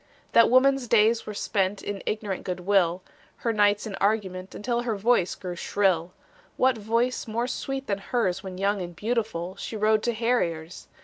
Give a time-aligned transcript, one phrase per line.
[0.31, 3.03] That woman's days were spent In ignorant good will,
[3.35, 6.11] Her nights in argument Until her voice grew shrill.
[6.57, 10.87] What voice more sweet than hers When young and beautiful, She rode to harriers?